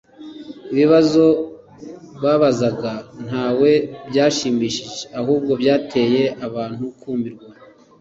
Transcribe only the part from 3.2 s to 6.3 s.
nta we byashimishije ahubwo byatcye